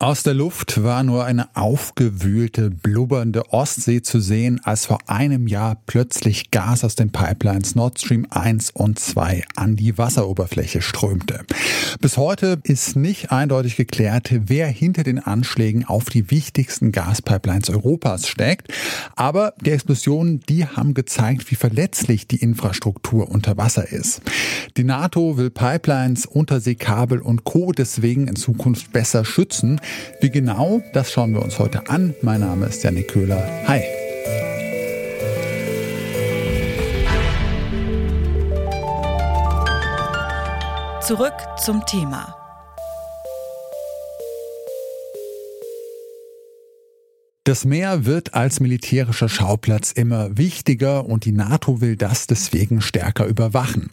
[0.00, 5.76] Aus der Luft war nur eine aufgewühlte, blubbernde Ostsee zu sehen, als vor einem Jahr
[5.86, 11.44] plötzlich Gas aus den Pipelines Nord Stream 1 und 2 an die Wasseroberfläche strömte.
[12.00, 18.28] Bis heute ist nicht eindeutig geklärt, wer hinter den Anschlägen auf die wichtigsten Gaspipelines Europas
[18.28, 18.72] steckt.
[19.16, 24.22] Aber die Explosionen, die haben gezeigt, wie verletzlich die Infrastruktur unter Wasser ist.
[24.76, 27.72] Die NATO will Pipelines, Unterseekabel und Co.
[27.72, 29.80] deswegen in Zukunft besser schützen.
[30.20, 32.14] Wie genau, das schauen wir uns heute an.
[32.22, 33.42] Mein Name ist Janik Köhler.
[33.66, 33.82] Hi.
[41.00, 42.37] Zurück zum Thema.
[47.48, 53.24] Das Meer wird als militärischer Schauplatz immer wichtiger und die NATO will das deswegen stärker
[53.24, 53.88] überwachen.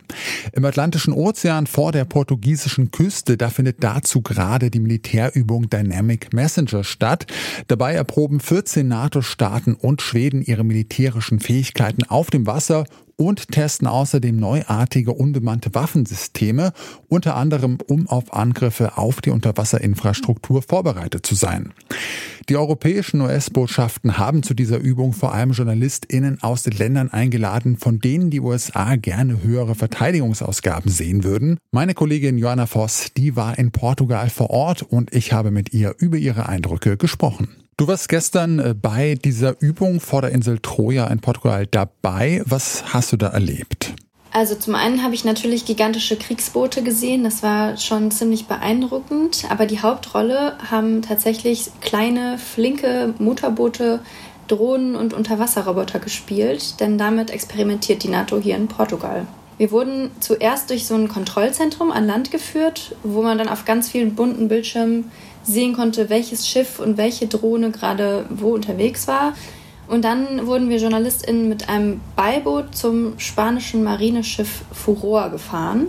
[0.51, 6.83] Im Atlantischen Ozean vor der portugiesischen Küste, da findet dazu gerade die Militärübung Dynamic Messenger
[6.83, 7.27] statt.
[7.69, 12.83] Dabei erproben 14 NATO-Staaten und Schweden ihre militärischen Fähigkeiten auf dem Wasser
[13.17, 16.73] und testen außerdem neuartige unbemannte Waffensysteme,
[17.07, 21.73] unter anderem um auf Angriffe auf die Unterwasserinfrastruktur vorbereitet zu sein.
[22.49, 27.99] Die europäischen US-Botschaften haben zu dieser Übung vor allem JournalistInnen aus den Ländern eingeladen, von
[27.99, 31.57] denen die USA gerne höhere Verteidigungsausgaben sehen würden.
[31.71, 35.95] Meine Kollegin Joanna Voss, die war in Portugal vor Ort und ich habe mit ihr
[35.97, 37.64] über ihre Eindrücke gesprochen.
[37.77, 42.41] Du warst gestern äh, bei dieser Übung vor der Insel Troja in Portugal dabei.
[42.45, 43.93] Was hast du da erlebt?
[44.31, 49.65] Also zum einen habe ich natürlich gigantische Kriegsboote gesehen, das war schon ziemlich beeindruckend, aber
[49.65, 53.99] die Hauptrolle haben tatsächlich kleine, flinke Motorboote,
[54.47, 59.25] Drohnen und Unterwasserroboter gespielt, denn damit experimentiert die NATO hier in Portugal.
[59.57, 63.89] Wir wurden zuerst durch so ein Kontrollzentrum an Land geführt, wo man dann auf ganz
[63.89, 65.11] vielen bunten Bildschirmen
[65.43, 69.33] sehen konnte, welches Schiff und welche Drohne gerade wo unterwegs war.
[69.87, 75.87] Und dann wurden wir JournalistInnen mit einem Beiboot zum spanischen Marineschiff Furor gefahren.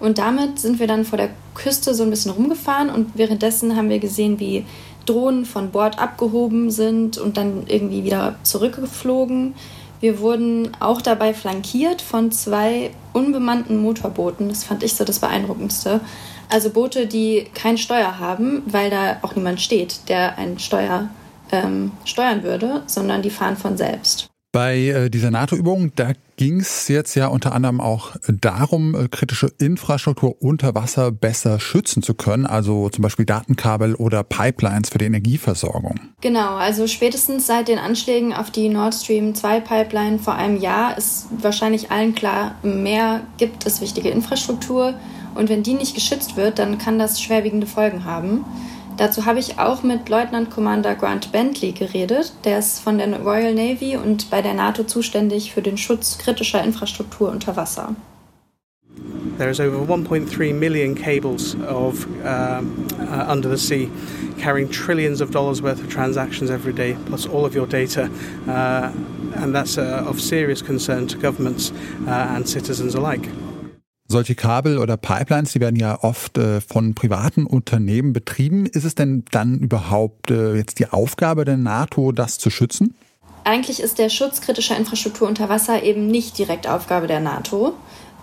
[0.00, 3.88] Und damit sind wir dann vor der Küste so ein bisschen rumgefahren und währenddessen haben
[3.88, 4.64] wir gesehen, wie
[5.06, 9.54] Drohnen von Bord abgehoben sind und dann irgendwie wieder zurückgeflogen.
[10.00, 14.48] Wir wurden auch dabei flankiert von zwei unbemannten Motorbooten.
[14.48, 16.00] Das fand ich so das Beeindruckendste.
[16.48, 21.08] Also Boote, die kein Steuer haben, weil da auch niemand steht, der ein Steuer
[21.50, 24.28] ähm, steuern würde, sondern die fahren von selbst.
[24.58, 29.52] Bei äh, dieser NATO-Übung, da ging es jetzt ja unter anderem auch darum, äh, kritische
[29.60, 35.04] Infrastruktur unter Wasser besser schützen zu können, also zum Beispiel Datenkabel oder Pipelines für die
[35.04, 36.00] Energieversorgung.
[36.22, 40.98] Genau, also spätestens seit den Anschlägen auf die Nord Stream 2 Pipeline vor einem Jahr
[40.98, 44.94] ist wahrscheinlich allen klar, im Meer gibt es wichtige Infrastruktur
[45.36, 48.44] und wenn die nicht geschützt wird, dann kann das schwerwiegende Folgen haben.
[48.98, 52.32] Dazu habe ich auch mit Leutnant Commander Grant Bentley geredet.
[52.44, 56.64] Der ist von der Royal Navy und bei der NATO zuständig für den Schutz kritischer
[56.64, 57.94] Infrastruktur unter Wasser.
[59.38, 63.88] There is over 1.3 million cables of um, uh, under the sea,
[64.36, 68.10] carrying trillions of dollars worth of transactions every day, plus all of your data,
[68.48, 68.90] uh,
[69.36, 71.70] and that's uh, of serious concern to governments
[72.08, 73.28] uh, and citizens alike.
[74.10, 78.64] Solche Kabel oder Pipelines, die werden ja oft äh, von privaten Unternehmen betrieben.
[78.64, 82.94] Ist es denn dann überhaupt äh, jetzt die Aufgabe der NATO, das zu schützen?
[83.44, 87.74] Eigentlich ist der Schutz kritischer Infrastruktur unter Wasser eben nicht direkt Aufgabe der NATO.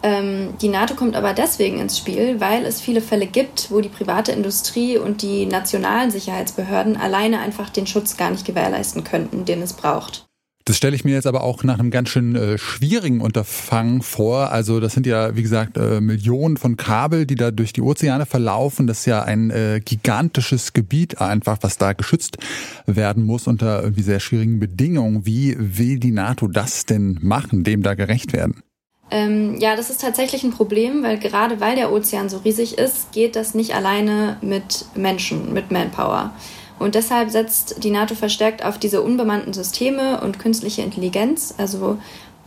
[0.02, 3.90] Ähm, die NATO kommt aber deswegen ins Spiel, weil es viele Fälle gibt, wo die
[3.90, 9.62] private Industrie und die nationalen Sicherheitsbehörden alleine einfach den Schutz gar nicht gewährleisten könnten, den
[9.62, 10.26] es braucht.
[10.68, 14.52] Das stelle ich mir jetzt aber auch nach einem ganz schön äh, schwierigen Unterfangen vor.
[14.52, 18.26] Also das sind ja, wie gesagt, äh, Millionen von Kabel, die da durch die Ozeane
[18.26, 18.88] verlaufen.
[18.88, 22.40] Das ist ja ein äh, gigantisches Gebiet einfach, was da geschützt
[22.88, 25.28] werden muss unter irgendwie sehr schwierigen Bedingungen.
[25.28, 28.64] Wie will die NATO das denn machen, dem da gerecht werden?
[29.12, 33.12] Ähm, ja, das ist tatsächlich ein Problem, weil gerade weil der Ozean so riesig ist,
[33.12, 36.34] geht das nicht alleine mit Menschen, mit Manpower.
[36.80, 41.98] Und deshalb setzt die NATO verstärkt auf diese unbemannten Systeme und künstliche Intelligenz, also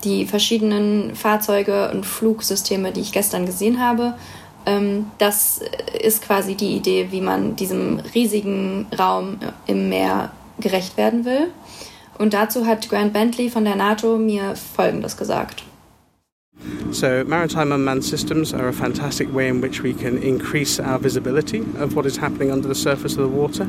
[0.05, 4.15] die verschiedenen Fahrzeuge und Flugsysteme, die ich gestern gesehen habe.
[4.67, 5.61] Ähm, das
[6.01, 11.49] ist quasi die Idee, wie man diesem riesigen Raum im Meer gerecht werden will.
[12.19, 15.63] Und dazu hat Grant Bentley von der NATO mir Folgendes gesagt.
[16.93, 21.61] So, maritime unmanned systems are a fantastic way in which we can increase our visibility
[21.77, 23.69] of what is happening under the surface of the water,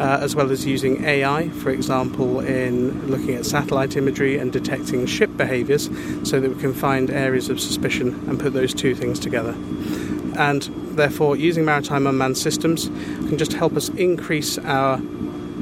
[0.00, 5.06] uh, as well as using AI, for example, in looking at satellite imagery and detecting
[5.06, 5.90] ship behaviours
[6.22, 9.54] so that we can find areas of suspicion and put those two things together.
[10.36, 10.62] and
[10.96, 12.88] therefore using maritime unmanned systems
[13.28, 15.00] can just help us increase our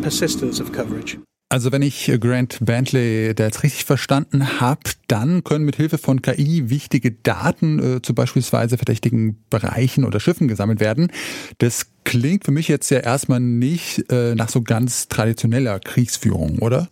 [0.02, 1.18] persistence of coverage.
[1.52, 6.22] Also wenn ich Grant Bentley da jetzt richtig verstanden habe, dann können mit Hilfe von
[6.22, 11.12] KI wichtige Daten äh, zu beispielsweise verdächtigen Bereichen oder Schiffen gesammelt werden.
[11.58, 16.88] Das klingt für mich jetzt ja erstmal nicht äh, nach so ganz traditioneller Kriegsführung, oder?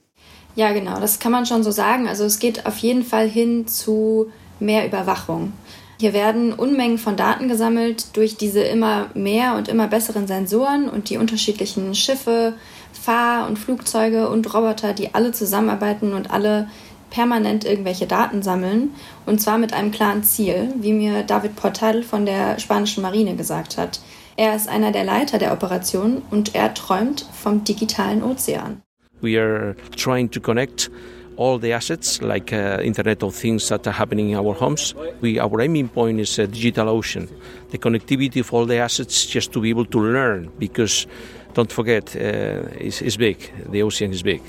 [0.56, 2.06] Ja, genau, das kann man schon so sagen.
[2.06, 5.54] Also es geht auf jeden Fall hin zu mehr Überwachung.
[6.00, 11.08] Hier werden Unmengen von Daten gesammelt durch diese immer mehr und immer besseren Sensoren und
[11.08, 12.54] die unterschiedlichen Schiffe,
[12.92, 16.68] Fahr- und Flugzeuge und Roboter, die alle zusammenarbeiten und alle
[17.10, 18.90] permanent irgendwelche Daten sammeln.
[19.26, 23.76] Und zwar mit einem klaren Ziel, wie mir David Portal von der spanischen Marine gesagt
[23.76, 24.00] hat.
[24.36, 28.82] Er ist einer der Leiter der Operation und er träumt vom digitalen Ozean.
[29.20, 30.90] We are trying to connect
[31.36, 34.94] all the assets like uh, Internet of Things that are happening in our homes.
[35.20, 37.28] We, our aiming point is a digital ocean,
[37.70, 41.06] the connectivity of all the assets just to be able to learn because
[41.54, 43.38] don't forget, uh, it's, it's big,
[43.70, 44.40] the ocean is big.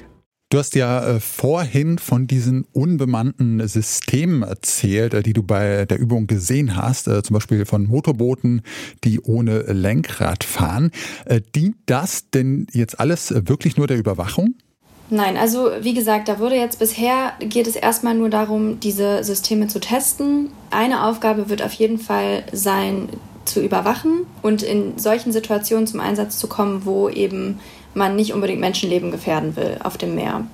[0.52, 5.98] Du hast ja äh, vorhin von diesen unbemannten Systemen erzählt, äh, die du bei der
[5.98, 8.62] Übung gesehen hast, äh, zum Beispiel von Motorbooten,
[9.06, 10.92] die ohne Lenkrad fahren.
[11.56, 14.56] Dient das denn jetzt alles wirklich nur der Überwachung?
[15.14, 19.68] Nein, also wie gesagt, da wurde jetzt bisher geht es erstmal nur darum, diese Systeme
[19.68, 20.54] zu testen.
[20.70, 23.10] Eine Aufgabe wird auf jeden Fall sein,
[23.44, 27.60] zu überwachen und in solchen Situationen zum Einsatz zu kommen, wo eben
[27.94, 30.46] man nicht unbedingt Menschenleben gefährden will auf dem Meer.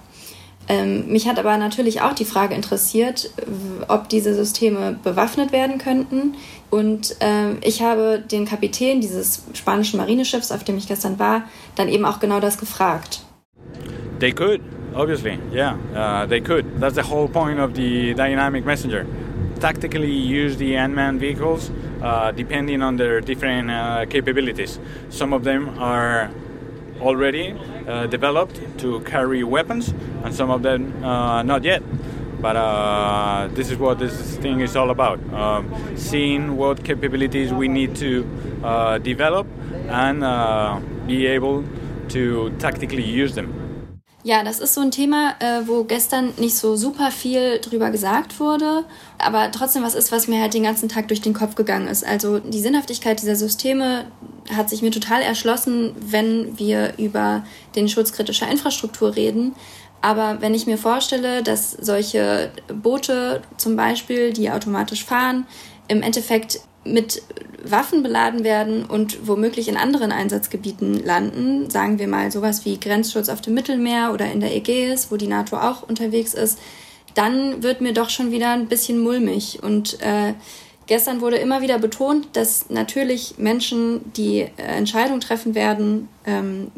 [0.69, 3.30] Ähm, mich hat aber natürlich auch die Frage interessiert,
[3.88, 6.33] ob diese Systeme bewaffnet werden könnten.
[6.71, 11.44] Und äh, ich habe den Kapitän dieses spanischen Marineschiffs, auf dem ich gestern war,
[11.75, 13.21] dann eben auch genau das gefragt.
[14.19, 14.64] They could,
[14.96, 16.80] obviously, yeah, uh, they could.
[16.80, 19.06] That's the whole point of the dynamic messenger.
[19.60, 21.72] Tactically use the unmanned vehicles
[22.02, 24.80] uh, depending on their different uh, capabilities.
[25.10, 26.31] Some of them are
[27.00, 27.56] already
[27.88, 29.94] uh, developed to carry weapons,
[30.24, 31.84] and some of them uh, not yet.
[32.42, 37.68] But uh, this is what this thing is all about um, seeing what capabilities we
[37.68, 38.24] need to
[39.02, 39.48] develop
[39.90, 40.22] and
[41.08, 41.66] be able
[42.10, 43.67] to tactically use them.
[44.28, 48.42] Ja, das ist so ein Thema, äh, wo gestern nicht so super viel drüber gesagt
[48.42, 48.84] wurde,
[49.18, 52.06] aber trotzdem was ist, was mir halt den ganzen Tag durch den Kopf gegangen ist.
[52.06, 54.04] Also die Sinnhaftigkeit dieser Systeme
[54.54, 57.46] hat sich mir total erschlossen, wenn wir über
[57.78, 59.56] den Schutz kritischer Infrastruktur reden.
[60.02, 65.48] Aber wenn ich mir vorstelle, dass solche Boote zum Beispiel, die automatisch fahren,
[65.88, 66.60] im Endeffekt
[66.94, 67.22] mit
[67.63, 73.30] Waffen beladen werden und womöglich in anderen Einsatzgebieten landen, sagen wir mal sowas wie Grenzschutz
[73.30, 76.60] auf dem Mittelmeer oder in der Ägäis, wo die NATO auch unterwegs ist,
[77.13, 79.60] dann wird mir doch schon wieder ein bisschen mulmig.
[79.63, 80.34] Und äh,
[80.86, 86.72] gestern wurde immer wieder betont, dass natürlich Menschen, die äh, Entscheidungen treffen werden, ähm,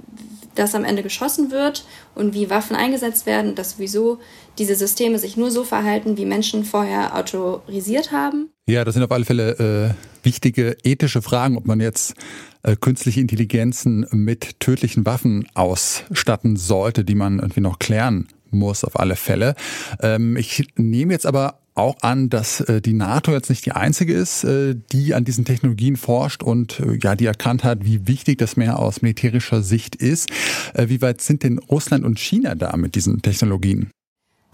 [0.55, 1.85] dass am Ende geschossen wird
[2.15, 4.19] und wie Waffen eingesetzt werden, dass sowieso
[4.57, 8.49] diese Systeme sich nur so verhalten, wie Menschen vorher autorisiert haben.
[8.69, 12.13] Ja, das sind auf alle Fälle äh, wichtige ethische Fragen, ob man jetzt
[12.61, 18.99] äh, künstliche Intelligenzen mit tödlichen Waffen ausstatten sollte, die man irgendwie noch klären muss, auf
[18.99, 19.55] alle Fälle.
[20.03, 24.13] Ähm, ich nehme jetzt aber auch an, dass äh, die NATO jetzt nicht die einzige
[24.13, 28.37] ist, äh, die an diesen Technologien forscht und äh, ja, die erkannt hat, wie wichtig
[28.37, 30.29] das Meer aus militärischer Sicht ist.
[30.75, 33.89] Äh, wie weit sind denn Russland und China da mit diesen Technologien?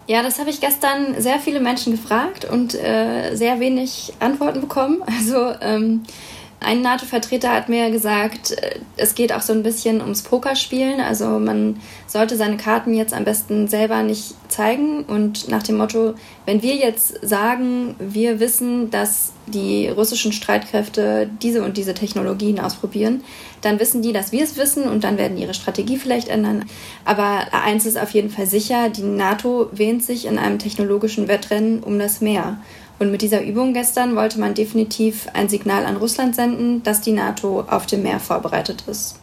[0.08, 5.02] Ja, das habe ich gestern sehr viele Menschen gefragt und äh, sehr wenig Antworten bekommen.
[5.18, 6.02] Also ähm,
[6.60, 11.00] ein NATO-Vertreter hat mir gesagt, äh, es geht auch so ein bisschen ums Pokerspielen.
[11.00, 15.04] Also man sollte seine Karten jetzt am besten selber nicht zeigen.
[15.04, 16.14] Und nach dem Motto,
[16.46, 23.22] wenn wir jetzt sagen, wir wissen, dass die russischen Streitkräfte diese und diese Technologien ausprobieren,
[23.60, 26.64] dann wissen die, dass wir es wissen und dann werden ihre Strategie vielleicht ändern.
[27.04, 31.82] Aber eins ist auf jeden Fall sicher, die NATO wähnt sich in einem technologischen Wettrennen
[31.82, 32.58] um das Meer.
[32.98, 37.12] Und mit dieser Übung gestern wollte man definitiv ein Signal an Russland senden, dass die
[37.12, 39.16] NATO auf dem Meer vorbereitet ist.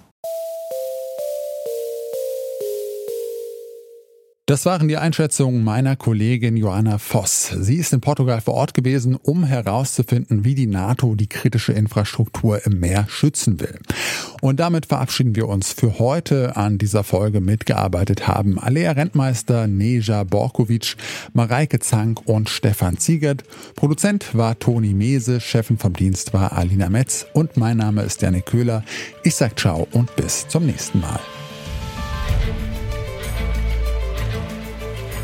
[4.45, 7.55] Das waren die Einschätzungen meiner Kollegin Joanna Voss.
[7.62, 12.65] Sie ist in Portugal vor Ort gewesen, um herauszufinden, wie die NATO die kritische Infrastruktur
[12.65, 13.79] im Meer schützen will.
[14.41, 16.57] Und damit verabschieden wir uns für heute.
[16.57, 20.97] An dieser Folge mitgearbeitet haben Alea Rentmeister, Neja Borkovic,
[21.31, 23.45] Mareike Zank und Stefan Ziegert.
[23.75, 28.47] Produzent war Toni Mese, Chefin vom Dienst war Alina Metz und mein Name ist Janik
[28.47, 28.83] Köhler.
[29.23, 31.21] Ich sag ciao und bis zum nächsten Mal.